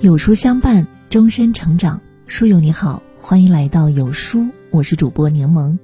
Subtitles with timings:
[0.00, 2.00] 有书相伴，终身成长。
[2.26, 5.76] 书友你好，欢迎来到有书，我是主播柠檬。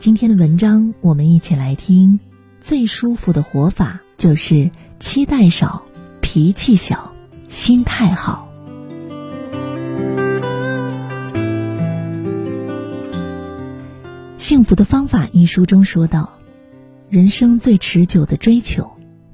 [0.00, 2.18] 今天的文章，我们一起来听。
[2.58, 5.84] 最舒服的活法就是期待少，
[6.20, 7.12] 脾气小，
[7.46, 8.48] 心态好。
[14.44, 16.32] 《幸福的方法》一书中说道
[17.08, 18.90] ：“人生最持久的追求，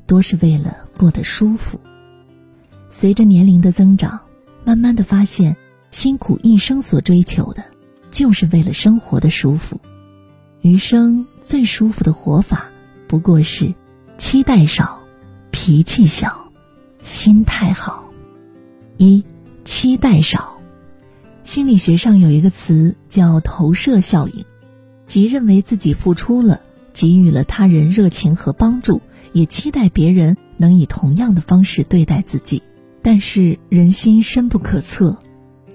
[0.06, 1.80] 多是为了过得舒服。”
[2.91, 4.20] 随着年龄的增长，
[4.65, 5.56] 慢慢的发现，
[5.91, 7.64] 辛苦一生所追求的，
[8.11, 9.80] 就是为了生活的舒服。
[10.62, 12.66] 余生最舒服的活法，
[13.06, 13.74] 不过是
[14.16, 14.98] 期待少，
[15.51, 16.51] 脾气小，
[17.02, 18.05] 心态好。
[18.97, 19.25] 一
[19.64, 20.59] 期待少。
[21.45, 24.45] 心理学上有一个词叫投射效应，
[25.06, 26.61] 即认为自己付出了，
[26.92, 29.00] 给予了他人热情和帮助，
[29.33, 32.62] 也期待别人能以同样的方式对待自己。
[33.02, 35.17] 但是人心深不可测，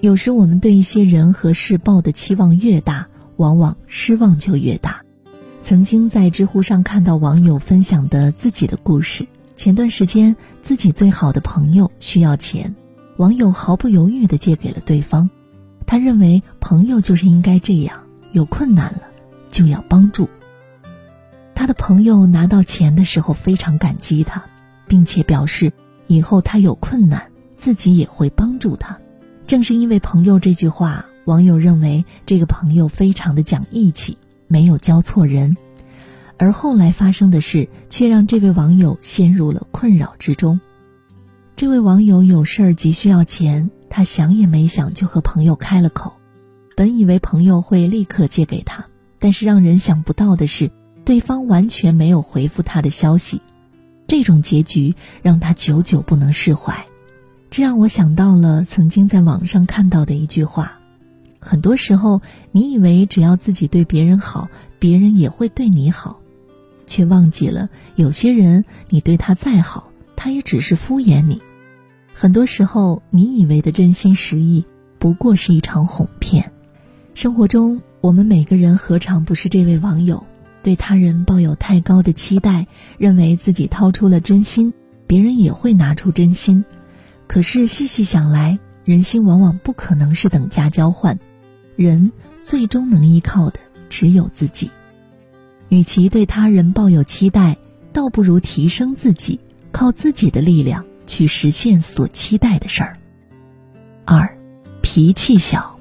[0.00, 5.02] 有时我们对一些人和事抱的期望越大，往往失望就越大。
[5.62, 9.26] 曾经在知乎上看到网友分享的自己的故事：
[9.56, 12.74] 前段时间自己最好的朋友需要钱，
[13.16, 15.30] 网友毫不犹豫地借给了对方。
[15.86, 19.02] 他认为朋友就是应该这样，有困难了
[19.50, 20.28] 就要帮助。
[21.54, 24.44] 他的朋友拿到钱的时候非常感激他，
[24.86, 25.72] 并且表示。
[26.14, 28.98] 以后他有困难，自己也会帮助他。
[29.46, 35.56] 正是因为朋友这句话，网友认为这个朋友非常的讲义气，没有交错人。
[36.36, 40.60] 而后来发生的事，却让这位网友陷入了困扰之中。
[41.56, 46.12] 这位网友有事儿急需要钱，他想也没想就和朋友开了口。
[46.76, 48.86] 本以为朋友会立刻借给他，
[49.18, 50.70] 但是让人想不到的是，
[51.04, 53.40] 对方完全没有回复他的消息。
[54.16, 56.86] 这种结局让他久久不能释怀，
[57.50, 60.76] 这让我想到了曾经在网上看到的一句话：
[61.40, 64.48] 很多时候，你以为只要自己对别人好，
[64.78, 66.20] 别人也会对你好，
[66.86, 71.42] 却忘记了有些人你对他再好，他也只是敷衍你。
[72.14, 74.64] 很多时候，你以为的真心实意，
[75.00, 76.52] 不过是一场哄骗。
[77.14, 80.24] 生活中，我们每个人何尝不是这位网友？
[80.64, 82.66] 对他人抱有太高的期待，
[82.96, 84.72] 认为自己掏出了真心，
[85.06, 86.64] 别人也会拿出真心。
[87.26, 91.18] 可是细细想来，人心往往不可能是等价交换，
[91.76, 92.10] 人
[92.42, 93.60] 最终能依靠的
[93.90, 94.70] 只有自己。
[95.68, 97.58] 与其对他人抱有期待，
[97.92, 99.38] 倒不如提升自己，
[99.70, 102.96] 靠自己的力量去实现所期待的事儿。
[104.06, 104.38] 二，
[104.80, 105.78] 脾气小。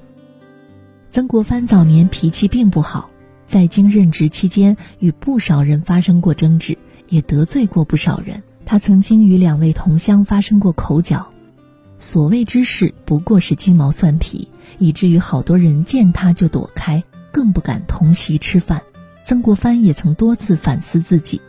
[1.09, 3.09] 曾国藩早年脾气并不好。
[3.53, 6.75] 在京任职期间，与不少人发生过争执，
[7.07, 8.41] 也得罪过不少人。
[8.65, 11.27] 他曾经与两位同乡发生过口角，
[11.99, 14.47] 所谓之事不过是鸡毛蒜皮，
[14.79, 18.81] 以至于好多人见他就躲开，更不敢同席吃饭。
[19.23, 21.39] 曾国藩也曾多次反思自己，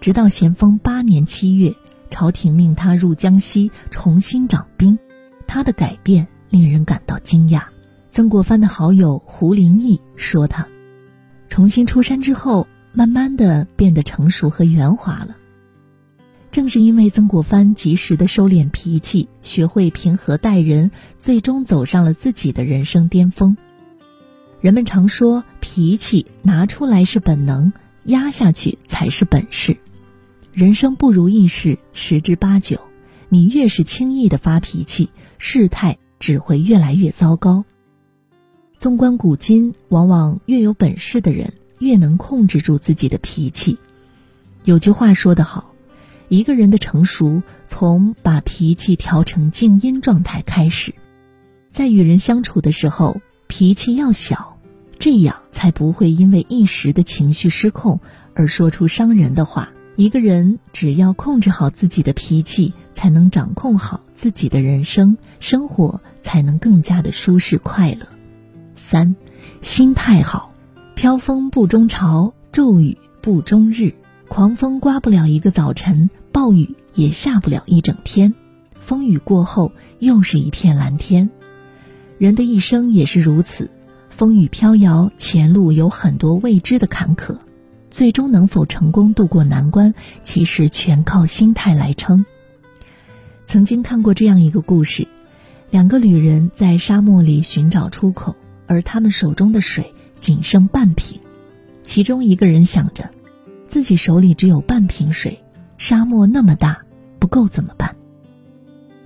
[0.00, 1.74] 直到咸丰八年七月，
[2.08, 4.98] 朝廷命他入江西重新掌兵，
[5.46, 7.64] 他的改变令人感到惊讶。
[8.10, 10.66] 曾国藩的好友胡林翼说他。
[11.48, 15.36] 重新出山之后，慢慢的变得成熟和圆滑了。
[16.50, 23.56] 正是因为曾国藩及时的收敛脾气，学会平和待人，最终走上了自己的人生巅峰。
[24.60, 27.72] 人们常说，脾气拿出来是本能，
[28.04, 29.76] 压下去才是本事。
[30.52, 32.80] 人生不如意事十之八九，
[33.28, 37.64] 你越是轻易的发脾气，事态只会越来越糟糕。
[38.78, 43.76] 纵观古今，往往越有本事的人越能控制住自己的脾气。
[44.62, 45.74] 有句话说得好
[46.30, 50.94] ：“一个人的成熟，从把脾气调成静音状态开始。”
[51.72, 54.60] 在与人相处的时候，脾气要小，
[55.00, 57.98] 这样才不会因为一时的情绪失控
[58.32, 59.70] 而说出伤人的话。
[59.96, 68.06] 一个人只要控制好自己的脾气，才能掌控好自己的人生，生活才能更加的舒适快乐。
[68.90, 69.16] 三，
[69.60, 70.54] 心态好，
[70.94, 73.92] 飘风不终朝，骤雨不终日，
[74.28, 78.32] 狂风刮不了一个早晨，暴雨也下不了一整天，
[78.80, 81.28] 风雨过后又是一片蓝天。
[82.16, 83.70] 人的一生也是如此，
[84.08, 87.36] 风雨飘摇，前路有很多未知的坎坷，
[87.90, 89.92] 最终能否成功渡过难关，
[90.24, 92.24] 其实全靠心态来撑。
[93.44, 95.06] 曾经看过这样一个故事，
[95.68, 98.34] 两个旅人在沙漠里寻找出口。
[98.68, 101.18] 而他们手中的水仅剩半瓶，
[101.82, 103.10] 其中一个人想着，
[103.66, 105.42] 自己手里只有半瓶水，
[105.78, 106.82] 沙漠那么大，
[107.18, 107.96] 不够怎么办？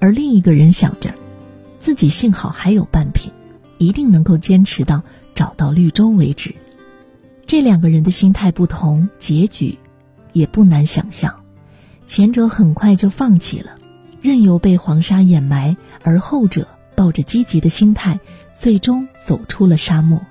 [0.01, 1.15] 而另一个人想着，
[1.81, 3.33] 自己幸好还有半瓶，
[3.79, 5.03] 一定能够坚持到
[5.35, 6.55] 找到绿洲为止。
[7.47, 9.79] 这两个人的心态不同，结局
[10.33, 11.37] 也不难想象。
[12.07, 13.77] 前者很快就放弃了，
[14.21, 18.19] 任由被黄沙掩埋；而后者抱着积极的心态，
[18.63, 20.25] 最终走出了沙漠。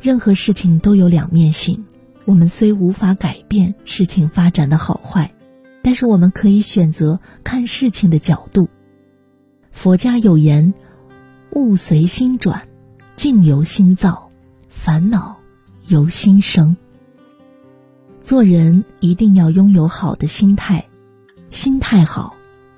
[0.00, 1.84] 任何事情都有两面性，
[2.24, 5.34] 我们虽无法改变事情发展的好坏，
[5.82, 8.70] 但是我们可以选择看事情的角度。
[9.72, 10.72] 佛家有言
[11.52, 12.66] ：“物随心转，
[13.14, 14.30] 境由心造，
[14.70, 15.36] 烦恼
[15.86, 16.78] 由心生。”
[18.22, 20.88] 做人一定要拥有好的心态。
[21.50, 22.34] 心态好，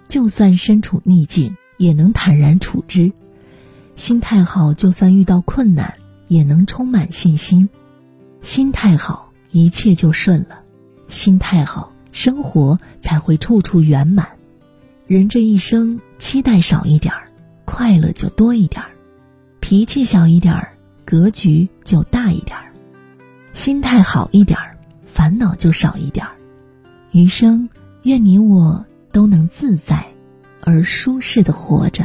[0.08, 3.12] 就算身处逆境，也能坦然处之；
[3.94, 5.94] 心态好，就算遇到困难，
[6.28, 7.68] 也能充满信心。
[8.40, 10.56] 心态好，一切就顺了；
[11.08, 14.28] 心态好，生活才会处处圆满。
[15.06, 17.28] 人这一生，期待少一点儿，
[17.64, 18.88] 快乐就多一点儿；
[19.60, 20.74] 脾气小一点儿，
[21.04, 22.64] 格局就大一点儿；
[23.52, 26.32] 心态好一点儿，烦恼就少一点儿。
[27.10, 27.68] 余生。
[28.04, 30.04] 愿你我都能自在
[30.60, 32.04] 而舒适的活着。